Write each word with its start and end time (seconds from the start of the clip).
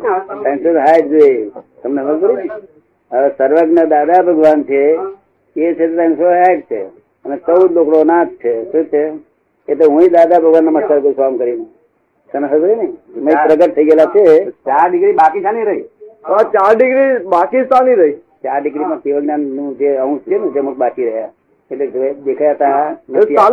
જોઈએ 0.00 1.50
તમને 1.82 2.02
ખબર 2.02 2.34
પડી? 2.34 2.50
હવે 3.12 3.28
સર્વજ્ઞ 3.38 3.82
દાદા 3.92 4.22
ભગવાન 4.22 4.62
છે 4.62 4.82
એ 5.56 5.74
છે 5.74 5.86
ત્રણસો 5.86 6.28
સાઠ 6.30 6.62
છે. 6.70 6.82
અને 7.24 7.36
ચૌદ 7.46 7.72
લોકડો 7.72 8.04
નાથ 8.04 8.32
છે. 8.44 8.54
શું 8.72 8.84
છે? 8.92 9.02
એ 9.68 9.74
તો 9.74 9.90
હું 9.90 10.12
દાદા 10.16 10.38
ભગવાન 10.38 10.64
નમસ્કાર 10.64 11.00
કરું 11.00 11.14
છું 11.14 11.38
કરીને. 11.38 11.66
તને 12.32 12.46
ખબર 12.48 12.76
ને? 12.76 12.88
મેં 13.24 13.36
પ્રગટ 13.44 13.74
થઈ 13.74 13.84
ગયેલા 13.84 14.10
છે. 14.16 14.24
ચાર 14.66 14.86
ડિગ્રી 14.90 15.12
બાકી 15.12 15.42
છે 15.44 15.50
નહીં 15.52 15.68
રહી 15.70 15.84
ચાર 16.54 16.72
ડિગ્રી 16.76 17.26
બાકી 17.34 17.64
સાની 17.70 17.94
રહી. 17.94 18.16
ચાર 18.42 18.60
ડિગ્રીમાં 18.62 19.00
કેવળ 19.02 19.22
જ્ઞાનનું 19.22 19.78
જે 19.78 19.96
અંશ 19.96 20.24
છે 20.30 20.38
ને 20.38 20.48
જેમ 20.56 20.74
બાકી 20.82 21.06
રહ્યા. 21.10 21.30
એટલે 21.70 21.86
દેખાયા 22.26 22.52
હતા 22.52 22.86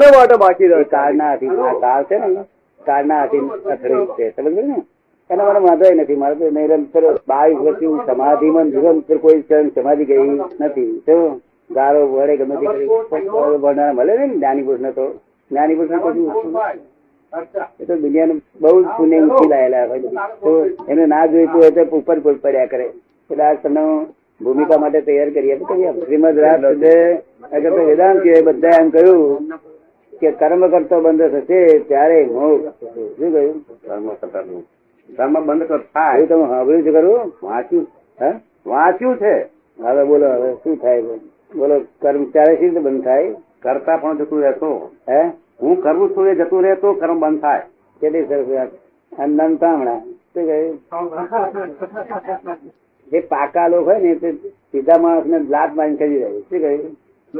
એ 0.07 0.17
માટે 0.17 0.35
બાકી 0.43 0.67
રહ્યા. 0.67 0.91
કાળ 0.95 1.13
ના 1.21 1.29
હાથી 1.29 1.49
આ 1.69 1.79
કાળ 1.85 2.03
છે 2.11 2.17
ને 2.25 2.43
કાળના 2.79 3.19
હાથી 3.21 3.39
અથડાયું 3.73 4.07
છે. 4.17 4.29
સમજ 4.35 4.57
ને? 4.69 4.77
એના 5.29 5.51
મને 5.51 5.61
વાંધો 5.67 5.87
નથી. 5.93 6.19
મારે 6.23 6.35
તો 6.39 6.45
નિરંતર 6.57 7.03
બાવીસ 7.31 7.59
વર્ષથી 7.65 7.91
હું 7.91 8.01
સમાધિમાં 8.07 8.67
નિરંતર 8.73 9.17
કોઈ 9.23 9.41
ક્ષણ 9.43 9.67
સમાધિ 9.75 10.03
ગઈ 10.09 10.25
નથી. 10.61 10.91
તો 11.07 11.15
ગારો 11.69 12.01
વડે 12.11 12.33
ગમે 12.39 12.55
તે 12.61 12.67
ભણનાર 13.63 13.91
મળે 13.99 14.13
ને 14.19 14.25
જ્ઞાની 14.33 14.67
પુરુષને 14.67 14.91
તો. 14.97 15.05
જ્ઞાની 15.51 15.77
કશું 15.77 15.99
વસ્તુ 15.99 16.49
એ 17.81 17.85
તો 17.87 17.93
દુનિયાનું 18.03 18.39
બહુ 18.61 18.75
જ 18.83 18.85
પુણ્ય 18.97 19.17
ઊંચી 19.21 19.49
લાયેલા 19.53 19.87
હોય 19.89 20.27
તો 20.43 20.51
એને 20.91 21.03
ના 21.13 21.25
જોઈતું 21.31 21.59
હોય 21.61 21.71
તો 21.77 21.81
ઉપર 21.97 22.17
ઉપર 22.19 22.35
પડ્યા 22.43 22.71
કરે. 22.73 22.85
એટલે 23.29 23.43
આ 23.47 23.55
તમને 23.63 23.83
ભૂમિકા 24.41 24.79
માટે 24.83 24.99
તૈયાર 25.07 25.31
કરીએ 25.35 25.55
શ્રીમદ 25.99 26.37
રાજ 26.45 26.63
અગર 27.55 27.71
તો 27.75 27.81
વેદાંત 27.89 28.21
કે 28.23 28.31
બધા 28.47 28.77
એમ 28.83 28.87
કહ્યું 28.95 29.51
કે 30.21 30.29
કર્મ 30.39 30.61
કરતો 30.73 30.95
બંધ 31.05 31.33
થશે 31.35 31.59
ત્યારે 31.89 32.19
મોક્ષ 32.31 32.73
થશે. 32.79 33.03
શું 33.17 33.29
કહ્યું? 33.35 33.57
કર્મ 33.83 34.05
કરતા 34.21 34.43
કર્મ 35.09 35.45
બંધ 35.45 35.63
કર 35.63 35.77
થાય. 35.77 36.25
તમે 36.25 36.47
સાંભળ્યું 36.47 36.83
છે 36.83 36.91
ખરું? 36.91 37.33
વાંચ્યું. 37.43 37.87
હે? 38.21 38.29
વાંચ્યું 38.65 39.17
છે. 39.17 39.35
હવે 39.79 40.03
બોલો 40.03 40.27
હવે 40.27 40.53
શું 40.53 40.77
થાય? 40.77 41.01
બોલો 41.55 41.79
કર્મ 42.01 42.23
ત્યારે 42.23 42.55
શી 42.55 42.69
રીતે 42.69 42.79
બંધ 42.79 43.03
થાય? 43.03 43.35
કરતા 43.61 43.97
પણ 43.97 44.17
જતું 44.17 44.41
રહેતો. 44.41 44.91
હે? 45.09 45.21
હું 45.61 45.81
કરું 45.81 46.09
છું 46.15 46.27
એ 46.27 46.35
જતું 46.35 46.63
રહેતો 46.63 46.93
કર્મ 46.93 47.19
બંધ 47.19 47.41
થાય. 47.41 47.61
કેટલી 48.01 48.25
સરસ 48.25 48.67
અન્નમ 49.19 49.55
તામણા 49.55 49.99
શું 49.99 50.45
કહ્યું 50.45 50.79
જે 53.11 53.19
પાકા 53.19 53.67
લોકો 53.67 53.85
હોય 53.85 53.99
ને 53.99 54.15
તે 54.15 54.31
સીધા 54.71 55.01
માણસ 55.01 55.25
ને 55.25 55.39
લાત 55.39 55.75
મારીને 55.75 55.97
કરી 55.97 56.19
જાય. 56.19 56.31
શું 56.31 56.59
કહ્યું 56.59 56.97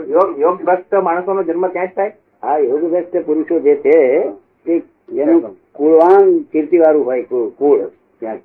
યોગ 0.08 0.39
યોગ 0.39 0.63
ભ્રષ્ટ 0.63 0.95
માણસોનો 0.95 1.43
જન્મ 1.43 1.67
ક્યાં 1.67 1.88
જ 1.88 1.89
થાય? 1.95 2.11
આ 2.43 2.58
ભ્રષ્ટ 2.59 3.25
પુરુષો 3.25 3.59
જે 3.59 3.75
છે 3.75 4.30
તે 4.66 4.80
જેનું 5.09 5.41
કુળવાન 5.77 6.39
કીર્તિ 6.51 6.77
વાળું 6.77 7.05
હોય 7.05 7.23
કુળ 7.23 7.49
કુળ 7.49 7.79
ત્યાં 8.19 8.35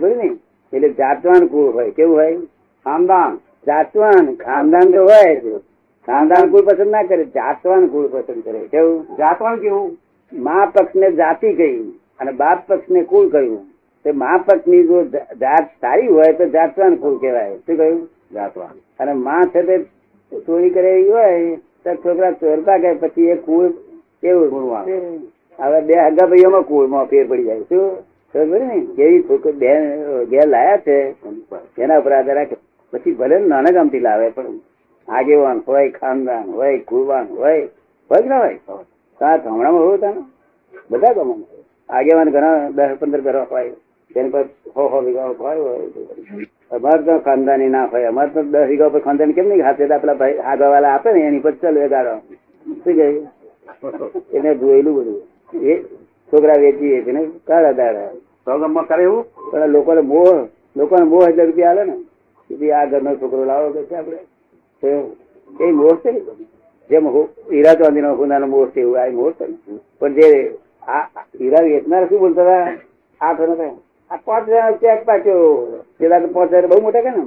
ને? 0.00 0.30
એટલે 0.72 0.88
જાતવાન 0.88 1.46
કુળ 1.46 1.70
હોય. 1.70 1.90
કેવું 1.90 2.16
હોય? 2.16 2.36
ખાનદાન. 2.84 3.36
જાતવાન, 3.66 4.34
ખાનદાન 4.34 4.82
તો 4.82 5.04
હોય. 5.04 5.36
ખાનદાન 6.06 6.50
કુળ 6.50 6.60
પસંદ 6.60 6.90
ના 6.90 7.02
કરે, 7.02 7.24
જાતવાન 7.24 7.86
કુળ 7.86 8.06
પસંદ 8.06 8.42
કરે. 8.44 8.58
કેવું? 8.58 9.02
જાતવાન 9.02 9.56
કેવું? 9.56 9.98
મા 10.32 10.72
પક્ષ 10.74 10.96
ને 10.96 11.12
જાતિ 11.12 11.52
કહી 11.52 11.90
અને 12.20 12.32
બાપ 12.32 12.66
પક્ષ 12.66 12.90
ને 12.90 13.02
કુળ 13.02 13.28
કહ્યું. 13.28 13.66
તે 14.04 14.12
મા 14.12 14.44
પક્ષની 14.46 14.82
જો, 14.82 15.04
જાત 15.40 15.64
સારી 15.80 16.06
હોય 16.06 16.32
તો 16.32 16.48
જાતવાન 16.48 16.94
કુળ 16.94 17.18
કહેવાય. 17.18 17.56
શું 17.56 17.76
કહ્યું? 17.76 18.08
જાતવાન. 18.34 18.78
અને 18.98 19.12
મા 19.12 19.42
છે 19.54 19.62
તે 19.62 19.84
ચોરી 20.40 20.70
કરેલી 20.70 21.08
હોય 21.08 21.56
તો 21.56 21.94
છોકરા 21.94 22.30
ચોરતા 22.30 22.78
કે 22.78 22.94
પછી 22.94 23.22
એ 23.22 23.34
કુળ 23.34 23.68
કેવું? 24.22 24.50
કુળવાન. 24.50 24.84
હવે 25.58 25.80
બે 25.88 25.94
હગા 25.98 26.26
ભાઈઓમાં 26.30 26.64
કુળમાં 26.68 27.06
ફેર 27.10 27.24
પડી 27.30 27.46
જાય. 27.48 27.64
શું? 27.70 27.84
ખબર 28.34 28.60
ને 28.68 28.76
જેવી 28.96 29.22
બે 29.62 29.72
ઘેર 30.30 30.46
લાયા 30.54 30.84
છે 30.86 30.96
એના 31.78 31.98
ઉપર 32.00 32.12
આધાર 32.12 32.36
રાખે. 32.38 32.56
પછી 32.92 33.14
ભલે 33.20 33.36
નાના 33.38 33.74
ગામથી 33.76 34.04
લાવે, 34.06 34.26
પણ 34.36 34.58
આગેવાન 35.08 35.58
હોય, 35.66 35.90
ખાનદાન 35.98 36.44
હોય, 36.58 36.78
કુળવાન 36.88 37.26
હોય 37.38 37.68
હોય 38.10 38.26
ના 38.30 38.40
હોય? 38.44 38.58
સાત 39.20 39.46
હમણાં 39.46 39.74
હોય 39.74 39.98
તાને 40.04 40.22
બધા 40.90 41.14
ગામોમાં 41.16 41.62
આગેવાન 41.88 42.30
ઘણા 42.34 42.70
દસ, 42.76 42.96
પંદર 43.00 43.20
ઘર 43.26 43.36
હોય, 43.50 43.72
તેની 44.14 44.32
પર 44.34 44.44
હો 44.76 44.82
હો 44.92 44.98
વીઘા 45.06 45.32
હોય. 45.40 45.62
અમારે 46.70 47.02
તો 47.06 47.18
ખાનદાની 47.26 47.70
ના 47.76 47.86
હોય. 47.92 48.08
અમારે 48.12 48.30
તો 48.34 48.42
દસ 48.54 48.66
વીઘા 48.70 48.90
ઉપર 48.90 49.02
ખાનદાન 49.06 49.34
કેમ 49.36 49.46
નહીં 49.48 49.64
હાથે? 49.66 49.84
પેલા 50.02 50.18
ભાઈ 50.20 50.40
આગળ 50.50 50.72
વાળા 50.74 50.94
આપે 50.96 51.08
ને, 51.12 51.20
એની 51.28 51.44
પર 51.46 51.54
ચાલુ 51.62 51.88
ગાડો 51.94 52.14
શું 52.82 52.94
કહ્યું 52.98 53.16
એને 54.36 54.50
જોયેલું 54.60 54.94
બધું. 54.98 55.22
એ 55.54 55.84
છોકરા 56.32 56.60
વેચી 56.60 57.02
છે 57.04 57.12
ને 57.12 57.22
કાળા 57.46 57.72
દાડા. 57.72 58.10
સોગમમાં 58.44 58.86
કરે 58.86 59.02
એવું? 59.02 59.24
પણ 59.50 59.68
લોકોને 59.68 60.00
મોહ 60.00 60.48
લોકોને 60.76 61.04
મોહ 61.04 61.28
હજાર 61.28 61.46
રૂપિયા 61.46 61.70
આવે 61.70 61.84
ને 61.84 61.96
કે 62.50 62.54
ભાઈ 62.56 62.72
આ 62.72 62.86
ઘરનો 62.86 63.16
છોકરો 63.16 63.44
લાવો 63.44 63.70
કે 63.72 63.82
છે 63.84 63.94
આપણે? 63.96 64.18
એ 65.60 65.72
મોહ 65.72 65.96
છે. 66.02 66.10
જેમ 66.90 67.06
હીરા 67.50 67.74
ચાંદીનો 67.74 68.16
સોનાનો 68.16 68.46
મોહ 68.46 68.66
છે 68.70 68.80
એવું 68.80 68.98
આ 68.98 69.10
મોહ 69.10 69.32
છે 69.32 69.44
પણ 70.00 70.14
જે 70.14 70.28
આ 70.88 71.06
હીરા 71.40 71.64
વેચનાર 71.64 72.08
શું 72.08 72.18
બોલતા 72.18 72.44
હતા? 72.44 72.76
આ 73.20 73.34
થયો. 73.34 73.70
આ 74.10 74.18
પાંચ 74.24 74.48
હજાર 74.48 74.72
ચેક 74.72 75.04
પાછો. 75.04 75.34
પેલા 75.98 76.20
તો 76.20 76.28
પાંચ 76.28 76.50
હજાર 76.50 76.66
બહુ 76.66 76.82
મોટા 76.82 77.00
કે 77.00 77.10
ને 77.10 77.22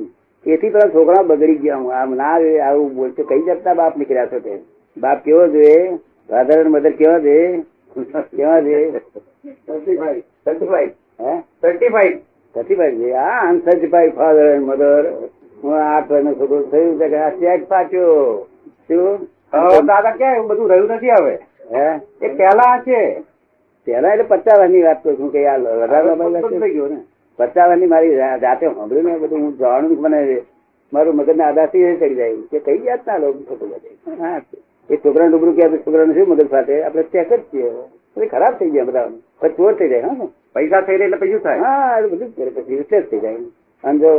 એથી 0.46 0.70
પેલા 0.70 0.90
છોકરા 0.90 1.24
બગડી 1.24 1.56
ગયા 1.56 1.76
હું. 1.76 1.96
આમ 1.96 2.16
ના 2.16 2.34
આવે 2.36 2.52
આવું 2.62 2.94
બોલતો. 2.96 3.24
કઈ 3.24 3.42
જતા 3.42 3.74
બાપ 3.74 3.98
નીકળ્યા 3.98 4.26
છો 4.26 4.40
તે 4.40 4.62
બાપ 4.98 5.24
કેવો 5.24 5.48
જોઈએ 5.48 5.98
ફાધર 6.30 6.70
મધર 6.70 6.92
કેવા 6.92 7.20
જોઈએ 7.20 7.64
કેવા 8.04 8.60
જોઈએ 8.60 9.00
સર્ટિફાઈડ 9.68 10.20
સર્ટિફાઈડ 10.20 10.90
હે? 11.22 11.40
સર્ટિફાઈડ 11.40 12.18
સતીભાઈ 12.56 12.96
છે. 12.96 13.12
અનસર્ટિફાઈડ 13.12 14.16
ફાધર 14.16 14.46
એન્ડ 14.46 14.66
મધર 14.66 15.14
હું 15.64 15.96
આઠ 15.96 16.12
વર્ષનો 16.12 16.34
છોકરો 16.34 16.64
થયું 16.64 17.00
છે 17.00 17.10
કે 17.10 17.16
આ 17.16 17.30
ચેક 17.30 17.68
પાછો. 17.68 18.44
શું? 18.88 19.18
દાદા 19.86 20.12
ક્યાં 20.12 20.48
બધું 20.48 20.70
રહ્યું 20.70 20.88
નથી 20.90 21.10
હવે. 21.10 21.40
હે? 21.76 22.00
એ 22.22 22.28
પહેલા 22.28 22.80
છે. 22.80 23.20
પેલા 23.86 24.10
એટલે 24.10 24.24
પચાસની 24.24 24.84
વાત 24.84 25.04
કરું 25.04 25.20
છું 25.20 25.32
કે 25.32 25.48
આ 25.48 25.58
ને. 25.58 26.98
પચાસ 27.38 27.70
વર્ષની 27.70 27.86
મારી 27.86 28.16
જાતે 28.16 28.68
સાંભળ્યું 28.68 29.06
ને 29.06 29.18
બધું. 29.18 29.40
હું 29.40 29.58
જાણું 29.58 30.02
મને. 30.02 30.42
મારું 30.94 31.16
મગજ 31.16 31.40
આદાથી 31.40 31.98
ચડી 31.98 32.16
જાય. 32.16 32.36
કે 32.36 32.60
કઈ 32.60 32.78
જાતના 32.78 33.18
લોકો 33.18 33.40
છોકરો 33.40 34.24
હા 34.24 34.42
એ 34.90 34.98
છોકરાને 34.98 35.30
ડુબરું 35.30 35.56
કે 35.56 35.64
આપણે 35.64 35.80
છોકરાને 35.80 36.14
શું 36.14 36.30
મગજ 36.30 36.50
સાથે 36.50 36.76
આપણે 36.82 37.04
ચેક 37.06 37.30
જ 37.30 37.40
છીએ 37.46 37.72
પછી 38.16 38.28
ખરાબ 38.28 38.60
થઈ 38.60 38.72
ગયા 38.72 38.86
બધા 38.86 39.08
પછી 39.42 39.56
ચોર 39.56 39.76
થઈ 39.76 39.90
જાય 39.90 40.12
હા 40.12 40.28
પૈસા 40.56 40.82
થઈ 40.82 40.98
રહે 40.98 41.06
એટલે 41.06 41.18
પૈસું 41.18 41.42
થાય 41.42 41.64
હા 41.64 42.00
એ 42.00 42.08
બધું 42.08 42.30
જ 42.30 42.36
કરે 42.36 42.52
પછી 42.52 42.80
એટલે 42.80 43.00
જ 43.00 43.10
થઈ 43.10 43.20
જાય 43.20 43.40
અને 43.84 44.00
જો 44.00 44.12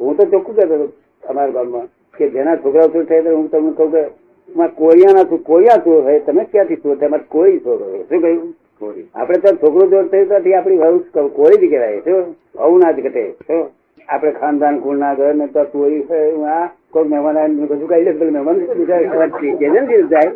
હું 0.00 0.16
તો 0.16 0.26
ચોખ્ખું 0.26 0.54
કહેતો 0.54 0.74
હતો 0.74 0.88
અમારા 1.24 1.52
ગામમાં 1.52 1.86
કે 2.14 2.30
જેના 2.30 2.56
છોકરાઓ 2.58 2.88
ચોર 2.88 3.04
થાય 3.06 3.22
તો 3.22 3.36
હું 3.36 3.48
તમને 3.48 3.74
કહું 3.74 3.90
કે 3.90 4.02
માં 4.48 4.72
કોળિયાના 4.72 5.24
છું 5.24 5.42
કોળિયા 5.42 5.80
ચોર 5.80 6.02
હોય 6.02 6.20
તમે 6.20 6.44
ક્યાંથી 6.46 6.76
ચોર 6.78 6.96
થાય 6.96 7.10
મારે 7.10 7.26
કોળી 7.28 7.60
ચોર 7.60 7.78
હોય 7.80 8.04
શું 8.04 8.20
કહ્યું 8.20 8.54
ચોરી. 8.80 9.06
આપણે 9.14 9.38
તો 9.40 9.56
છોકરો 9.56 9.88
ચોર 9.88 10.04
થયું 10.08 10.28
ત્યાંથી 10.28 10.54
આપણી 10.54 10.78
વહુ 10.78 11.28
કોળી 11.30 11.60
જ 11.60 11.70
કહેવાય 11.70 12.02
શું 12.02 12.34
આવું 12.58 12.80
ના 12.80 12.92
જ 12.92 13.02
ઘટે 13.02 13.24
શું 13.46 13.62
આપણે 14.08 14.32
ખાનદાન 14.32 14.80
કુળ 14.80 14.98
ના 14.98 15.14
ઘર 15.14 15.34
ને 15.34 15.48
તો 15.48 15.64
ચોરી 15.66 16.02
હોય 16.02 16.28
હું 16.30 16.48
આ 16.48 16.66
કોઈ 16.92 17.08
મહેમાન 17.08 17.38
આવીને 17.38 17.66
બધું 17.66 17.90
લે 17.90 18.12
પેલું 18.12 18.32
મહેમાન 18.32 18.58
બિચારા 18.74 19.12
સવાર 19.12 19.28
સ્ટેશનથી 19.28 20.02
જાય 20.02 20.30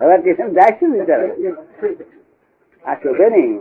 હવે 0.00 0.18
સ્ટેશન 0.18 0.48
જાય 0.48 0.76
શું 0.80 0.90
બિચારા. 0.92 1.28
આ 2.84 2.94
શોધે 2.94 3.28
નહીં. 3.30 3.58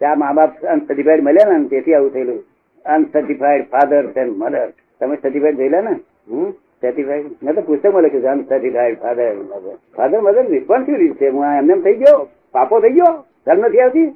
ત્યાં 0.00 0.18
મા 0.18 0.32
બાપ 0.32 0.64
અનસર્ટિફાઈડ 0.64 1.22
મળ્યા 1.22 1.58
ને 1.58 1.68
તેથી 1.68 1.94
આવું 1.94 2.12
થયેલું. 2.12 2.44
અનસર્ટિફાઈડ 2.84 3.64
ફાધર 3.64 4.04
એન્ડ 4.16 4.36
મધર 4.36 4.68
તમે 5.00 5.16
સર્ટિફાઈડ 5.22 5.56
થયેલા 5.56 5.80
ને? 5.80 5.94
હમ? 6.30 6.50
સર્ટિફાઈડ 6.50 7.24
મેં 7.42 7.54
તો 7.54 7.60
પુસ્તકમાં 7.60 8.02
લખ્યું 8.02 8.22
છે 8.22 8.26
uncertified 8.26 8.98
father 8.98 9.34
mother 9.34 9.76
father 9.96 10.20
mother 10.20 10.46
responsibility 10.46 11.14
છે. 11.14 11.28
હું 11.28 11.44
એમને 11.44 11.72
એમ 11.72 11.82
થઈ 11.82 11.94
ગયો? 11.94 12.28
પાપો 12.52 12.80
થઈ 12.80 12.90
ગયો? 12.90 13.24
ધર્મ 13.46 13.60
નથી 13.60 13.80
આવતી? 13.80 14.06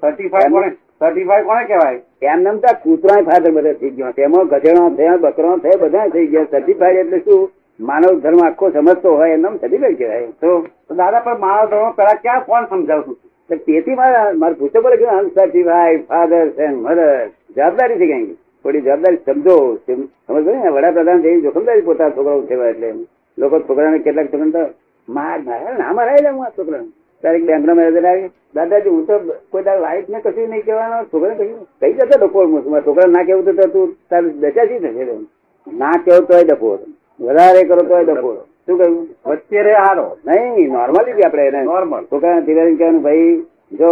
સર્ટિફાઈડ 0.00 0.76
સર્ટિફાઈડ 1.04 1.44
કોને 1.44 1.64
કહેવાય? 1.64 2.00
એમ 2.22 2.58
કૂતરા 2.58 3.22
ફાધર 3.22 3.50
બધા 3.50 3.72
થઈ 3.72 3.90
ગયો. 3.90 4.10
તેમાં 4.10 4.46
ગધેડો 4.46 4.94
થયા, 4.96 5.16
બકરો 5.16 5.56
થયા 5.56 5.78
બધા 5.80 6.08
થઈ 6.08 6.26
ગયા. 6.26 6.44
સર્ટિફાઈડ 6.44 6.96
એટલે 6.96 7.18
શું? 7.18 7.50
માનવ 7.80 8.18
ધર્મ 8.18 8.46
આખો 8.46 8.70
સમજતો 8.70 9.16
હોય 9.16 9.30
એમ 9.30 9.56
સર્ટિફાઈડ 9.56 9.98
કહેવાય. 9.98 10.26
તો 10.26 10.66
દાદા, 10.96 11.20
પણ 11.20 11.40
માનવ 11.40 11.70
ધર્મ 11.70 11.90
પેલા 11.90 12.14
ક્યાં 12.14 12.40
કોણ 12.40 12.64
સમજાવશું 12.64 13.16
તેથી 13.48 13.94
મારે 13.94 14.32
મારે 14.32 14.54
પુસ્તકો 14.54 14.90
કે 14.90 15.04
અનસર્ટિફાઈડ 15.04 16.04
ફાધર 16.04 16.46
એન્ડ 16.58 16.76
મધર 16.76 17.28
જવાબદારી 17.56 17.94
થઈ 17.94 18.06
ગઈ 18.06 18.32
થોડી 18.34 18.80
જવાબદારી 18.80 19.16
સમજો. 19.16 19.78
સમજો 19.86 20.34
પડી 20.34 20.56
ને, 20.56 20.68
વડાપ્રધાન 20.68 21.22
થઈ 21.22 21.40
જોખમદારી 21.40 21.80
પોતાના 21.80 22.10
છોકરાઓ 22.10 22.40
સેવા 22.40 22.66
એટલે 22.66 22.92
લોકો 23.38 23.60
છોકરાને 23.60 23.98
કેટલાક 23.98 24.26
છોકરા 24.26 24.66
માર, 25.08 25.40
મારે, 25.40 25.78
ના 25.78 25.92
મરાય 25.92 26.30
હું 26.30 26.46
આ 26.46 26.50
છોકરાને. 26.50 27.03
તારીખ 27.24 27.46
બેંક 27.46 27.66
નો 27.66 27.74
મેનેજર 27.74 28.06
આવી 28.06 28.30
દાદાજી 28.54 28.88
હું 28.88 29.04
તો 29.06 29.20
કોઈ 29.50 29.62
તારા 29.62 29.80
લાઈફ 29.80 30.08
ને 30.08 30.20
કશું 30.20 30.48
નહીં 30.48 30.64
કહેવાનો 30.64 31.04
છોકરા 31.04 31.34
કહ્યું 31.34 31.60
કઈ 31.80 31.92
જતો 31.92 32.16
ડફોર 32.16 32.46
હું 32.46 32.82
છોકરા 32.82 33.06
ના 33.08 33.24
કેવું 33.24 33.44
તો 33.52 33.68
તું 33.68 33.94
તારી 34.10 34.34
દશા 34.40 34.66
શી 34.66 34.78
થશે 34.78 35.20
ના 35.66 35.94
કેવું 36.04 36.26
તોય 36.26 36.44
ડફોર 36.44 36.78
વધારે 37.20 37.62
કરો 37.64 37.82
તોય 37.82 38.04
ડફોર 38.04 38.36
શું 38.66 38.78
કહ્યું? 38.78 39.08
અત્યારે 39.24 39.72
હારો. 39.76 40.06
નહીં 40.26 40.72
નોર્મલી 40.72 41.24
આપણે 41.24 41.46
એને 41.46 41.60
નોર્મલ 41.62 42.04
છોકરા 42.10 42.40
ધીરે 42.40 42.62
કહેવાનું 42.70 43.02
ભાઈ 43.02 43.34
જો 43.72 43.90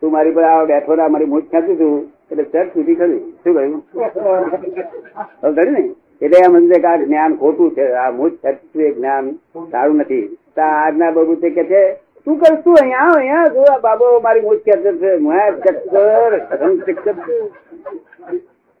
તું 0.00 0.12
મારી 0.12 0.32
પર 0.32 0.44
આવો 0.44 0.66
બેઠો 0.66 0.96
ના 0.96 1.08
મારી 1.08 1.24
મૂઠ 1.24 1.50
ખેંચું 1.50 1.78
છું. 1.78 1.96
એટલે 2.30 2.44
ચટ 2.44 2.72
સુધી 2.72 2.94
ખરી. 2.94 3.22
શું 3.42 3.54
કહ્યું? 3.54 3.82
ખરી 5.56 5.70
ને? 5.70 5.82
એટલે 6.22 6.38
એમ 6.44 6.56
સમજે 6.56 6.80
કે 6.80 6.86
આ 6.86 6.98
જ્ઞાન 6.98 7.36
ખોટું 7.36 7.74
છે. 7.74 7.88
આ 7.94 8.10
મૂળ 8.10 8.30
સત્ય 8.30 8.90
જ્ઞાન 8.90 9.34
સારું 9.70 9.96
નથી. 9.96 10.26
આજના 10.58 11.10
બધું 11.10 11.40
તે 11.40 11.50
કે 11.50 11.64
છે 11.64 11.82
તું 12.26 12.38
કર 12.40 12.54
તું 12.64 12.76
અહીંયા 12.80 13.06
આવ 13.08 13.16
અહીંયા 13.16 13.48
જો 13.54 13.62
બાબો 13.82 14.06
મારી 14.24 14.46
મોજ 14.46 14.60
કે 14.66 14.74
છે 14.82 15.10
મેં 15.18 15.60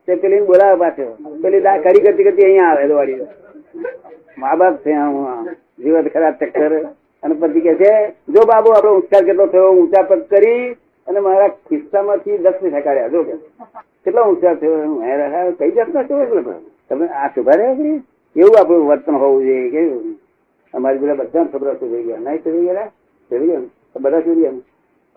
તે 0.08 0.16
પેલી 0.16 0.46
બોલાવે 0.46 0.76
પાછો. 0.78 1.06
પેલી 1.42 1.60
દા 1.60 1.78
કરી 1.78 2.02
કરતી 2.04 2.24
કરતી 2.24 2.44
અહીંયા 2.44 2.70
આવે 2.72 2.88
દોડી. 2.88 3.26
મા 4.36 4.56
બાપ 4.56 4.74
છે 4.84 4.92
હું 4.94 5.48
જીવન 5.78 6.08
ખરાબ 6.10 6.34
ચક્કર. 6.40 6.72
અને 7.22 7.34
પછી 7.34 7.64
કે 7.66 7.74
છે 7.76 7.92
જો 8.28 8.46
બાબુ 8.46 8.68
આપણો 8.72 8.96
ઉચ્ચાર 8.98 9.24
કેટલો 9.24 9.46
થયો? 9.46 9.72
ઊંચા 9.72 10.04
પગ 10.04 10.22
કરી 10.28 10.64
અને 11.08 11.20
મારા 11.20 11.50
ખિસ્સામાંથી 11.68 12.38
દસ 12.38 12.56
પૈસા 12.60 12.70
ઠેકાડ્યા 12.70 13.08
જો 13.08 13.20
કેટલો 14.04 14.20
ઊંચા 14.28 14.54
થયો? 14.56 14.78
હું 14.86 15.02
રહા, 15.20 15.52
કઈ 15.58 15.72
જાતના 15.72 16.02
એટલે 16.02 16.42
તમે 16.88 17.04
આ 17.08 17.28
શુભા 17.34 17.56
રહ્યા 17.56 18.00
એવું 18.36 18.56
આપણું 18.58 18.88
વર્તન 18.88 19.14
હોવું 19.14 19.46
જોઈએ. 19.46 19.70
કેવું? 19.70 20.18
અમારી 20.74 20.98
બધા 20.98 21.14
બધા 21.14 21.44
ખબર 21.52 21.76
થઈ 21.80 22.04
ગયા 22.06 22.24
નહીં 22.26 22.42
થઈ 22.44 22.66
ગયા 22.66 22.90
ગયા 23.38 23.60
બધા 24.00 24.20
સુધરી 24.20 24.42
એમ? 24.42 24.58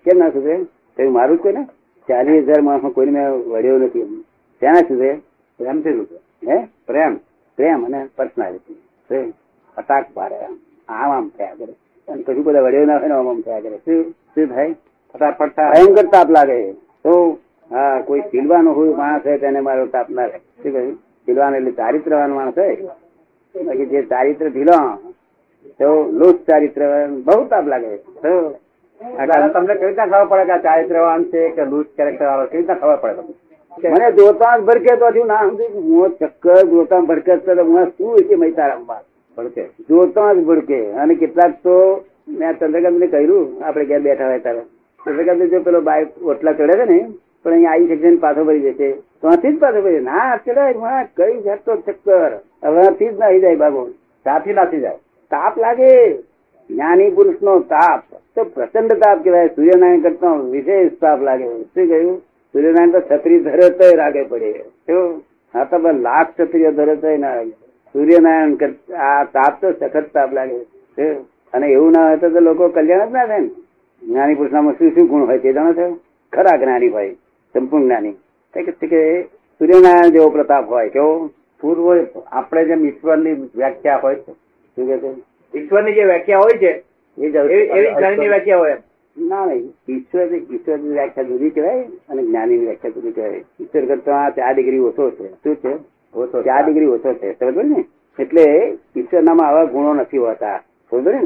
કેમ 0.06 0.18
ના 0.18 0.30
સુધરે? 0.30 0.64
તો 0.98 1.10
મારું 1.10 1.38
જ 1.38 1.42
કોઈ 1.42 1.54
ને 1.54 1.64
ચાલીસ 2.08 2.44
હજાર 2.44 2.62
માણસ 2.62 2.94
કોઈને 2.94 3.12
મેં 3.12 3.30
વળ્યો 3.30 3.78
નથી 3.78 4.00
એમ. 4.00 4.22
ત્યાં 4.60 4.76
સુધરે? 4.76 5.20
પ્રેમથી 5.58 5.94
સુધરે 5.94 6.52
હે? 6.52 6.68
પ્રેમ. 6.88 7.16
પ્રેમ 7.58 7.86
અને 7.86 8.08
પર્સનાલિટી 8.18 9.34
અટાક 9.78 10.06
પાડે 10.14 10.36
આમ 10.36 10.58
આમ 10.90 11.32
થયા 11.38 11.54
કરે. 11.60 11.74
અને 12.08 12.24
કશું 12.24 12.44
બધા 12.44 12.62
વડ્યો 12.62 12.86
ના 12.86 12.98
હોય 12.98 13.08
ને 13.08 13.14
આમ 13.14 13.28
આમ 13.28 13.42
થયા 13.42 13.60
કરે. 13.60 13.78
શું? 13.78 14.12
શું 14.12 14.48
થાય? 14.48 14.76
ફટાફટ 15.14 15.58
ભયંકર 15.58 16.06
તાપ 16.06 16.30
લાગે. 16.30 16.74
તો 16.74 17.38
હા, 17.72 18.02
કોઈ 18.02 18.20
સિલવાનો 18.20 18.72
હોય 18.74 18.94
માણસ 18.94 19.26
હોય 19.26 19.38
તેને 19.38 19.60
મારો 19.60 19.86
તાપ 19.86 20.10
ના 20.10 20.22
લાગે. 20.22 20.64
શું 20.64 20.74
કહ્યું? 20.74 20.96
સિલવાનો 20.96 21.58
એટલે 21.58 21.72
ચારિત્રવાન 21.72 22.32
માણસ 22.32 22.58
હોય? 22.58 22.78
બાકી 23.64 23.86
જે 23.86 24.02
ચારિત્ર 24.02 24.48
ઢીલો 24.48 24.78
તો 25.80 25.90
લોક 26.20 26.38
ચારિત્ર 26.50 26.82
બહુ 27.28 27.42
તાપ 27.54 27.66
લાગે 27.74 27.92
તમને 28.22 29.74
કેવી 29.74 29.88
રીતના 29.88 30.08
ખબર 30.12 30.28
પડે 30.32 30.46
કે 30.52 30.58
ચારિત્રવાન 30.68 31.22
છે 31.32 31.42
કે 31.56 31.64
લૂઝ 31.72 31.90
કેરેક્ટર 31.98 32.26
વાળો? 32.30 32.46
કેવી 32.52 32.62
રીતના 32.62 32.80
ખબર 32.82 33.00
પડે 33.04 33.22
મને 33.94 34.08
જોતા 34.18 34.54
ભરકે 34.68 34.94
તો 35.00 35.08
હજુ 35.16 35.24
ના 35.32 35.44
સમજી 35.48 35.84
હું 35.88 36.16
ચક્કર 36.20 36.62
જોતા 36.74 37.02
ભરકે 37.10 37.34
તો 37.46 37.52
હું 37.72 37.92
શું 37.98 38.28
છે 38.30 38.36
મય 38.36 38.56
તારામાં 38.60 39.04
ભડકે. 39.38 39.64
જોતા 39.90 40.30
જ 40.34 40.46
ભડકે. 40.50 40.80
અને 41.02 41.14
કેટલાક 41.22 41.54
તો 41.66 41.76
મેં 42.40 42.56
ચંદ્રકાંત 42.60 42.98
ને 43.02 43.08
કહ્યું 43.14 43.46
આપણે 43.64 43.86
ઘેર 43.90 44.02
બેઠા 44.08 44.30
હોય 44.32 44.42
ત્યારે. 44.46 44.64
ચંદ્રકાંત 45.06 45.42
જો 45.54 45.60
પેલો 45.68 45.82
બાઈક 45.90 46.10
ઓટલા 46.32 46.58
ચડે 46.60 46.76
છે 46.80 46.86
ને 46.92 47.00
પણ 47.44 47.54
અહીંયા 47.54 47.74
આવી 47.74 47.90
શકશે 47.90 48.20
પાછો 48.26 48.42
ભરી 48.48 48.64
જશે. 48.66 48.90
ત્યાંથી 49.22 49.54
જ 49.56 49.60
પાછો 49.64 49.80
ભરી 49.86 50.04
ના 50.10 50.30
ચડાય 50.46 51.02
કઈ 51.18 51.36
જાતો 51.48 51.72
ચક્કર? 51.88 52.32
હવેથી 52.64 53.12
જ 53.12 53.18
નાહી 53.24 53.44
જાય 53.46 53.62
બાબુ. 53.64 53.84
સાથી 54.26 54.58
નાસી 54.60 54.84
જાય. 54.86 55.00
તાપ 55.32 55.60
લાગે? 55.60 56.14
જ્ઞાની 56.70 57.10
પુરુષ 57.12 57.42
નો 57.44 57.60
તાપ 57.60 58.04
તો 58.36 58.44
પ્રચંડ 58.44 58.94
તાપ 58.94 59.24
કહેવાય. 59.24 59.48
સૂર્યનારાયણ 59.48 60.02
કરતા 60.02 60.32
વિશેષ 60.32 60.92
તાપ 61.02 61.22
લાગે. 61.22 61.46
શું 61.46 61.88
કહ્યું? 61.88 62.18
સૂર્યનારાયણ 62.54 62.92
તો 62.92 63.00
છત્રી 63.00 63.40
ધરે 63.40 63.96
રાગે 63.96 64.24
પડે. 64.24 64.52
હા, 65.54 65.64
તો 65.64 65.78
લાખ 65.92 66.32
ક્ષત્રિય 66.32 66.72
ધરે 66.72 67.18
ના 67.18 67.36
લાગે 67.36 67.50
સૂર્યનારાયણ 67.94 68.94
આ 68.94 69.24
તાપ 69.24 69.62
તો 69.62 69.72
સખત 69.72 70.06
તાપ 70.14 70.34
લાગે. 70.34 70.58
અને 71.54 71.68
એવું 71.68 71.92
ના 71.92 72.08
હોય 72.08 72.18
તો 72.18 72.40
લોકો 72.40 72.68
કલ્યાણ 72.68 73.10
જ 73.10 73.12
ના 73.12 73.26
થાય 73.26 73.40
ને. 73.40 73.50
જ્ઞાની 74.04 74.36
પુરુષનામાં 74.36 74.74
શું 74.74 74.92
શું 74.92 75.08
ગુણ 75.08 75.26
હોય 75.28 75.40
તે 75.40 75.54
જાણો 75.54 75.74
છો? 75.74 76.00
ખરા 76.34 76.58
જ્ઞાની 76.58 76.90
હોય. 76.90 77.10
સંપૂર્ણ 77.54 77.86
જ્ઞાની. 77.86 78.12
કે 78.54 79.24
સૂર્યનારાયણ 79.60 80.12
જેવો 80.12 80.30
પ્રતાપ 80.30 80.70
હોય. 80.70 80.90
કેવો 80.90 81.30
પૂર્વ 81.62 82.06
આપણે 82.32 82.66
જેમ 82.66 82.86
ઈશ્વરની 82.86 83.34
વ્યાખ્યા 83.34 84.00
હોય 84.04 84.16
છે 84.16 84.45
શું 84.76 84.88
કે 84.88 84.98
છે? 84.98 85.12
ઈશ્વરની 85.58 85.94
જે 85.94 86.04
વ્યાખ્યા 86.04 86.38
હોય 86.38 86.58
છે 86.58 86.72
એ 87.18 87.26
એવી 87.26 87.64
એવી 87.78 87.92
જ્ઞાનીની 87.96 88.28
વ્યાખ્યા 88.28 88.58
હોય 88.58 88.78
ના 89.18 89.46
નહીં 89.46 89.74
ઈશ્વર 89.90 90.36
ઈશ્વરની 90.36 90.90
વ્યાખ્યા 90.90 91.24
જુદી 91.24 91.50
કહેવાય 91.50 91.84
અને 92.10 92.24
જ્ઞાનીની 92.24 92.62
વ્યાખ્યા 92.62 92.92
જુદી 92.92 93.12
કહેવાય. 93.12 93.44
ઈશ્વર 93.60 93.86
કરતા 93.86 94.30
ચાર 94.30 94.56
ડિગ્રી 94.56 94.80
ઓછો 94.80 95.12
છે. 95.12 95.28
શું 95.44 95.56
છે? 95.56 95.74
ઓછો 96.14 96.42
ચાર 96.42 96.66
ડિગ્રી 96.66 96.86
ઓછો 96.86 97.14
છે. 97.14 97.34
સમજ 97.34 97.58
ને? 97.58 97.86
એટલે 98.20 98.78
ઈશ્વરનામાં 98.98 99.48
આવા 99.48 99.64
ગુણો 99.64 99.94
નથી 99.94 100.18
હોતા. 100.18 100.60
સમજ 100.92 101.08
ને? 101.08 101.22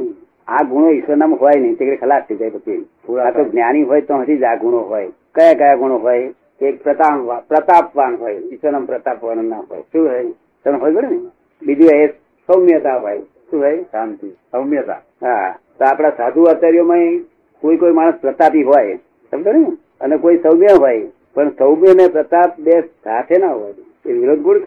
આ 0.47 0.63
ગુણો 0.63 0.89
ઈશ્વરનામાં 0.89 1.39
હોય 1.39 1.59
નહીં. 1.59 1.75
તે 1.75 1.95
ખલાસ 1.95 2.23
થઈ 2.29 2.35
જાય 2.35 2.49
પછી. 2.49 2.85
આ 3.25 3.31
તો 3.31 3.43
જ્ઞાની 3.43 3.83
હોય 3.83 4.01
તો 4.01 4.13
હજી 4.15 4.37
જ 4.37 4.43
આ 4.43 4.55
ગુણો 4.55 4.77
હોય. 4.77 5.09
કયા 5.35 5.53
કયા 5.53 5.75
ગુણો 5.75 5.97
હોય? 5.97 6.33
એક 6.61 6.83
પ્રતાપ 6.83 7.47
પ્રતાપવાન 7.47 8.15
હોય. 8.15 8.33
ઈશ્વરનામ 8.33 8.85
પ્રતાપવાન 8.85 9.45
ના 9.45 9.59
હોય. 9.59 9.81
શું 9.81 10.07
હોય? 10.09 10.25
તમે 10.65 10.77
હોય 10.77 10.91
ને? 10.91 11.19
બીજું 11.65 11.89
એ 11.95 12.07
સૌમ્યતા 12.47 12.95
હોય. 12.95 13.21
શું 13.51 13.61
ભાઈ 13.61 13.83
શાંતિ. 13.91 14.27
સૌમ્યતા 14.51 15.01
હા. 15.21 15.55
તો 15.79 15.85
આપણા 15.85 16.09
સાધુ 16.17 16.43
આચાર્યોમાં 16.43 17.21
કોઈ 17.63 17.77
કોઈ 17.77 17.91
માણસ 17.91 18.19
પ્રતાપી 18.21 18.63
હોય 18.63 18.97
સમજો 19.33 19.53
ને? 19.53 19.71
અને 20.01 20.17
કોઈ 20.17 20.37
સૌમ્ય 20.37 20.75
હોય 20.79 21.07
પણ 21.35 21.49
સૌમ્ય 21.49 21.93
ને 21.93 22.07
પ્રતાપ 22.07 22.59
બે 22.59 22.81
સાથે 23.03 23.37
ના 23.37 23.53
હોય. 23.53 23.73
એ 24.05 24.13
વિરોધ 24.13 24.39
ગુણ? 24.39 24.59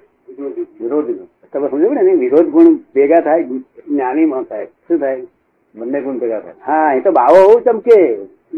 વિરોધ 0.81 1.13
તમે 1.53 1.69
સમજો 1.69 1.93
ને? 1.93 2.15
વિરોધ 2.15 2.51
ગુણ 2.51 2.75
ભેગા 2.95 3.21
થાય 3.21 3.43
જ્ઞાનીમાં 3.43 4.43
થાય. 4.43 4.67
શું 4.89 4.99
થાય? 4.99 5.23
બંને 5.75 6.01
ગુણ 6.01 6.19
ભેગા 6.19 6.41
થાય. 6.41 6.55
હા 6.67 6.95
એ 6.95 7.01
તો 7.01 7.11
બાવો 7.13 7.47
બહુ 7.49 7.61
ચમકે. 7.61 7.99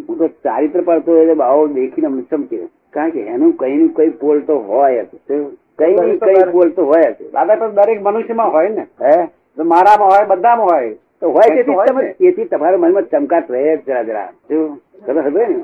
હું 0.09 0.19
તો 0.19 0.29
ચારિત્ર 0.29 0.81
પડતો 0.81 1.13
હોય 1.13 1.23
એટલે 1.23 1.35
બાવો 1.35 1.67
દેખીને 1.69 2.07
અમને 2.07 2.23
ચમકે. 2.31 2.59
કારણ 2.93 3.11
કે 3.11 3.21
એનું 3.21 3.57
કઈ 3.57 3.77
નું 3.77 3.95
કઈ 3.95 4.11
પોલ 4.11 4.41
તો 4.41 4.59
હોય 4.59 5.07
કઈ 5.29 6.19
કઈ 6.19 6.45
પોલ 6.53 6.69
તો 6.71 6.85
હોય 6.85 7.17
દાદા 7.33 7.57
તો 7.57 7.69
દરેક 7.69 8.03
મનુષ્યમાં 8.03 8.53
હોય 8.53 8.69
ને. 8.69 8.87
હે? 9.03 9.17
મારામાં 9.63 10.09
હોય 10.09 10.25
બધામાં 10.27 10.67
હોય. 10.67 10.95
તો 11.21 11.31
હોય 11.31 11.49
તેથી 12.13 12.45
તમારા 12.45 12.77
મનમાં 12.77 13.03
ચમકાટ 13.03 13.51
રહે 13.51 13.77
જરા 13.77 14.03
જરા. 14.03 14.33
ને? 15.49 15.63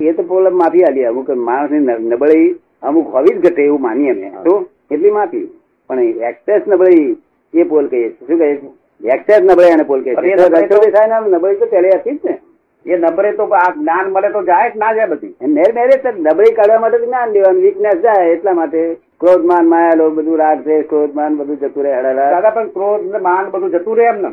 એ 0.00 0.12
તો 0.12 0.22
પ્રોબ્લેમ 0.22 0.56
માફી 0.56 0.84
આલી 0.84 1.04
અમુક 1.04 1.30
માણસની 1.30 1.78
ન- 1.78 2.00
નબળી 2.00 2.56
અમુક 2.82 3.14
હોવી 3.14 3.34
જ 3.34 3.50
ઘટે 3.50 3.62
એવું 3.62 3.80
માની 3.80 4.10
અમે. 4.10 4.32
તો 4.44 4.66
એટલી 4.90 5.10
માફી. 5.10 5.60
પણ 5.88 6.00
એક્સેસ 6.00 6.62
નબળી 6.68 7.16
એ 7.54 7.62
પોલ 7.62 7.86
કહીએ 7.86 8.08
શું 8.08 8.38
છીએ? 8.38 8.60
એક્સેસ 9.04 9.40
નબળી 9.40 9.70
અને 9.70 9.82
પોલ 9.82 10.02
કહીએ 10.02 10.14
નબળી 10.14 10.34
તો- 10.34 10.48
રસ્તો 10.48 10.76
ને 11.20 11.36
નબળી 11.36 11.56
તો 11.56 11.66
પહેલે 11.66 11.88
હતી 11.88 12.10
જ 12.10 12.18
ને. 12.24 12.38
એ 12.86 12.96
નબળે 12.96 13.32
તો 13.32 13.42
આ 13.42 13.72
જ્ઞાન 13.72 14.10
મળે 14.10 14.28
તો 14.28 14.42
જાય 14.42 14.70
જ 14.70 14.76
ના 14.76 14.92
જાય 14.92 15.06
બધી. 15.06 15.26
મેર 15.26 15.74
મેરે 15.74 16.12
નબળી 16.18 16.52
કાઢવા 16.52 16.78
માટે 16.78 16.98
જ્ઞાન 16.98 17.30
લેવાનું 17.30 17.62
વીકનેસ 17.62 17.94
જાય 17.94 18.26
એટલા 18.26 18.52
માટે 18.52 18.96
ક્રોધમાન 19.22 19.68
માયા 19.68 19.90
લોભ 19.96 20.14
બધું 20.14 20.38
રાગ 20.38 20.60
છે 20.60 20.82
ક્રોધમાન 20.82 21.36
બધું 21.36 21.58
જતું 21.58 21.84
રહે 21.84 21.92
હળહળ. 21.92 22.14
દાદા 22.14 22.50
પણ 22.50 22.68
ક્રોધ 22.68 23.22
માન 23.22 23.50
બધું 23.50 23.70
જતું 23.70 23.96
રહે 23.96 24.06
એમને. 24.06 24.30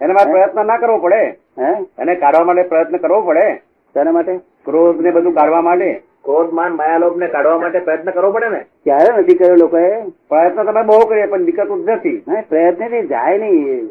એના 0.00 0.12
માટે 0.12 0.32
પ્રયત્ન 0.32 0.66
ના 0.66 0.76
કરવો 0.76 0.98
પડે. 0.98 1.20
હે? 1.58 1.68
એને 1.98 2.14
કાઢવા 2.14 2.44
માટે 2.44 2.62
પ્રયત્ન 2.62 2.96
કરવો 2.96 3.20
પડે. 3.20 3.54
તેના 3.94 4.12
માટે? 4.12 4.36
ક્રોધ 4.38 5.00
ને 5.00 5.10
બધું 5.10 5.34
કાઢવા 5.34 5.60
માટે. 5.60 6.02
ક્રોધ 6.24 6.52
માન 6.52 6.72
માયા 6.72 6.98
લોભ 6.98 7.18
ને 7.18 7.26
કાઢવા 7.26 7.58
માટે 7.58 7.78
પ્રયત્ન 7.78 8.10
કરવો 8.10 8.32
પડે 8.32 8.48
ને? 8.48 8.58
ક્યારે 8.84 9.18
નથી 9.18 9.34
કર્યો 9.34 9.54
લોકોએ? 9.54 10.00
પ્રયત્ન 10.28 10.62
તમે 10.62 10.82
બહુ 10.82 11.06
કરીએ 11.06 11.26
પણ 11.26 11.40
નીકળતું 11.40 11.84
જ 11.84 11.90
નથી 11.90 12.16
પ્રયત્નથી 12.48 13.06
જાય 13.06 13.38
નહીં. 13.38 13.86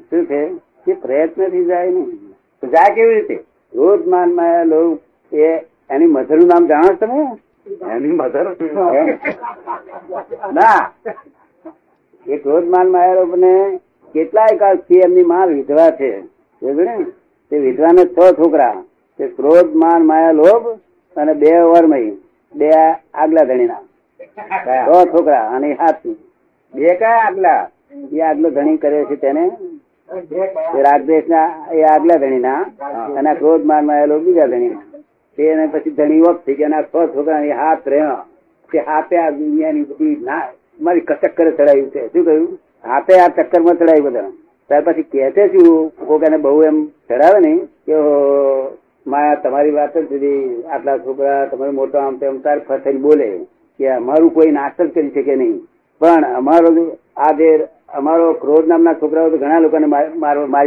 શું 0.00 0.26
છે? 0.26 0.48
કે 0.86 0.92
પ્રયત્નથી 0.92 1.64
જાય 1.64 1.90
નહીં. 1.90 2.06
જાય 2.64 2.94
કેવી 2.94 3.14
રીતે? 3.14 3.34
ક્રોધ 3.72 4.08
માન 4.08 4.34
માયા 4.34 4.64
લોભ 4.64 5.34
એ 5.34 5.44
એની 5.90 6.06
મધરનું 6.06 6.46
નામ 6.46 6.66
જાણો 6.66 6.88
છો 6.88 7.06
તમે? 7.06 7.47
એની 7.66 8.12
મધર? 8.12 8.46
ના. 10.52 10.80
એ 12.26 12.36
ક્રોધમાન 12.36 12.88
ને 13.36 13.52
કેટલાય 14.14 14.58
કાળથી 14.58 15.00
એમની 15.00 15.22
માં 15.22 15.48
વિધવા 15.48 15.90
છે. 15.90 16.10
સમજ્યો 16.62 17.92
ને? 17.92 18.04
છ 18.06 18.18
છોકરા. 18.38 18.76
તે 19.18 19.24
ક્રોધ 19.28 19.72
માન 19.74 20.02
માયા 20.02 20.32
લોભ 20.32 20.66
અને 21.16 21.34
બે 21.34 21.50
વરમય 21.62 22.12
બે 22.54 22.68
આગલા 23.14 23.44
ધણીના. 23.44 23.82
છ 24.86 25.12
છોકરા 25.12 25.46
અને 25.50 25.72
હાથ 25.72 26.06
બે 26.74 26.94
કયા 26.94 27.24
આગલા? 27.24 27.62
એ 28.12 28.20
આગલો 28.20 28.50
ધણી 28.50 28.76
કરે 28.76 29.04
છે 29.04 29.16
તેને. 29.16 29.44
રાગદેશ 30.84 31.28
ના 31.28 31.48
એ 31.72 31.82
આગલા 31.84 32.16
ધણી 32.16 32.38
ના 32.38 32.62
અને 33.18 33.34
ક્રોધ 33.34 33.64
માન 33.64 33.86
માયા 33.86 34.06
લોભ 34.06 34.24
બીજા 34.24 34.46
ધણી 34.46 34.87
તે 35.38 35.44
એને 35.44 35.66
પછી 35.66 35.90
ધણી 35.90 36.20
વખત 36.20 36.46
થઈ 36.46 36.54
ગયા 36.54 36.82
છ 36.82 37.16
છોકરા 37.16 37.40
એ 37.40 37.50
હાથ 37.50 37.88
રહ્યા 37.88 38.24
તે 38.72 38.78
હાથે 38.78 39.16
આ 39.16 39.30
દુનિયાની 39.30 39.82
બધી 39.82 40.16
ના 40.24 40.42
મારી 40.80 41.00
ચક્કરે 41.00 41.50
ચડાવ્યું 41.50 41.90
છે. 41.90 42.06
શું 42.06 42.24
કહ્યું? 42.24 42.58
હાથે 42.84 43.20
આ 43.20 43.28
ચક્કરમાં 43.28 43.74
ચડાવ્યું 43.74 44.06
બધા 44.06 44.20
ત્યાર 44.68 44.82
પછી 44.82 45.02
કહે 45.02 45.30
છે 45.30 45.48
શું? 45.48 45.92
કોક 46.06 46.22
એને 46.22 46.36
બહુ 46.36 46.62
એમ 46.62 46.86
ચડાવે 46.86 47.48
ને 47.48 47.58
કે 47.58 47.92
માયા, 49.06 49.34
તમારી 49.34 49.70
વાત 49.70 49.98
જ 49.98 50.08
જુદી 50.08 50.62
આટલા 50.62 50.98
છોકરા, 50.98 51.46
તમારે 51.46 51.70
મોટો 51.70 51.98
આમ 51.98 52.16
તેમ 52.16 52.38
તાર 52.38 52.58
ફસાઈ 52.58 52.92
બોલે 52.92 53.38
કે 53.78 53.88
અમારું 53.88 54.30
કોઈ 54.30 54.50
જ 54.84 54.90
કરી 54.94 55.10
શકે 55.10 55.34
નહીં. 55.34 55.58
પણ 56.00 56.24
અમારો 56.34 56.96
આ 57.16 57.32
જે 57.32 57.66
અમારો 57.88 58.32
ક્રોધ 58.32 58.68
નામના 58.68 58.92
છોકરાઓ 58.92 59.30
તો 59.30 59.38
ઘણા 59.38 59.58
લોકોને 59.58 59.86
માર- 59.86 60.18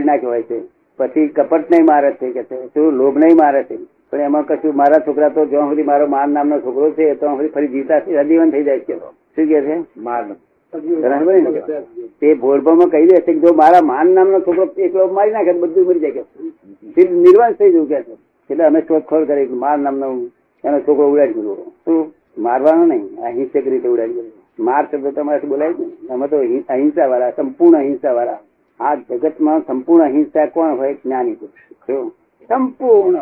નાખ્યો 0.04 0.30
હોય 0.30 0.42
છે. 0.42 0.62
પછી 0.98 1.28
કપટ 1.28 1.72
નહીં 1.72 1.86
મારે 1.86 2.12
છે 2.12 2.32
કે 2.32 2.44
શું? 2.44 2.92
લોભ 2.92 3.18
નહીં 3.18 3.36
મારે 3.36 3.64
છે. 3.64 4.01
પણ 4.12 4.20
એમાં 4.20 4.46
કશું, 4.46 4.76
મારા 4.76 5.04
છોકરા 5.08 5.30
તો 5.30 5.46
જ્યાં 5.46 5.70
સુધી 5.70 5.84
મારો 5.84 6.08
માન 6.08 6.30
નામનો 6.30 6.60
છોકરો 6.60 6.92
છે 6.92 7.14
ત્યાં 7.16 7.36
સુધી 7.36 7.48
ફરી 7.48 7.68
જીતા 7.68 8.00
સજીવન 8.00 8.50
થઈ 8.52 8.64
જાય 8.64 8.80
છે. 8.80 8.96
શું 9.36 9.46
કે 9.48 9.62
છે? 9.62 9.76
માર 9.98 10.26
તે 12.22 12.34
ભોળભામાં 12.34 12.90
કહી 12.90 13.06
દે 13.06 13.22
છે 13.22 13.34
જો 13.34 13.54
મારા 13.54 13.82
માન 13.82 14.08
નામનો 14.08 14.40
છોકરો 14.40 14.66
એકલો 14.78 15.08
મારી 15.08 15.32
નાખે 15.32 15.54
બધું 15.54 15.88
મરી 15.88 16.00
જાય 16.00 16.12
કે? 16.12 16.22
નિર્વાસ 17.12 17.54
થઈ 17.54 17.72
જવું 17.72 17.88
કે 17.88 17.96
એટલે 18.50 18.64
અમે 18.64 18.82
શોધખોળ 18.82 19.26
કરી 19.26 19.48
માર 19.48 19.78
નામનો 19.80 20.08
એનો 20.64 20.80
છોકરો 20.80 21.12
ઉડાડી 21.14 21.34
દીધો. 21.34 21.72
શું? 21.86 22.14
મારવાનો 22.38 22.86
નહીં. 22.86 23.20
અહિંસક 23.22 23.68
રીતે 23.68 23.88
ઉડાડી 23.88 24.14
દીધો. 24.14 24.64
માર 24.64 24.84
શબ્દ 24.92 25.16
તમારે 25.16 25.48
બોલાય 25.48 25.70
ને 25.80 26.14
અમે 26.14 26.28
તો 26.28 26.38
અહિંસા 26.70 27.08
વાળા 27.08 27.32
સંપૂર્ણ 27.32 27.78
અહિંસા 27.78 28.14
વાળા 28.14 28.40
આ 28.80 28.96
જગતમાં 28.96 29.60
સંપૂર્ણ 29.68 30.04
અહિંસા 30.04 30.46
કોણ 30.46 30.78
હોય? 30.78 30.94
જ્ઞાની 30.94 31.34
પુરુષ. 31.34 32.12
સંપૂર્ણ. 32.50 33.18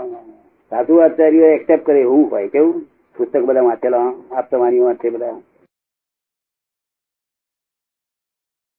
સાધુ 0.70 0.96
આચાર્ય 0.96 1.46
એક્સેપ્ટ 1.46 1.86
કરે 1.86 2.00
એવું 2.00 2.32
હોય 2.32 2.48
કેવું? 2.48 2.86
પુસ્તક 3.18 3.40
બધા 3.40 3.62
વાંચેલા 3.62 4.14
આપતા 4.32 4.58
વાંચે 4.58 5.10
બધા. 5.10 5.36